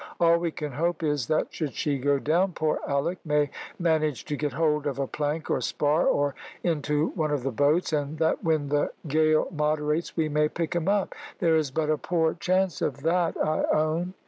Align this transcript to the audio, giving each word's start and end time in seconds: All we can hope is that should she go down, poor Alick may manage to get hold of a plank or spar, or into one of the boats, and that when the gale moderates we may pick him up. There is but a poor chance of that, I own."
All 0.19 0.39
we 0.39 0.49
can 0.49 0.71
hope 0.71 1.03
is 1.03 1.27
that 1.27 1.53
should 1.53 1.75
she 1.75 1.99
go 1.99 2.17
down, 2.17 2.53
poor 2.53 2.79
Alick 2.87 3.19
may 3.23 3.51
manage 3.77 4.25
to 4.25 4.35
get 4.35 4.53
hold 4.53 4.87
of 4.87 4.97
a 4.97 5.05
plank 5.05 5.47
or 5.51 5.61
spar, 5.61 6.07
or 6.07 6.33
into 6.63 7.09
one 7.09 7.29
of 7.29 7.43
the 7.43 7.51
boats, 7.51 7.93
and 7.93 8.17
that 8.17 8.43
when 8.43 8.69
the 8.69 8.91
gale 9.07 9.47
moderates 9.51 10.17
we 10.17 10.27
may 10.27 10.49
pick 10.49 10.73
him 10.75 10.87
up. 10.87 11.13
There 11.37 11.55
is 11.55 11.69
but 11.69 11.91
a 11.91 11.99
poor 11.99 12.33
chance 12.33 12.81
of 12.81 13.03
that, 13.03 13.37
I 13.37 13.61
own." 13.71 14.15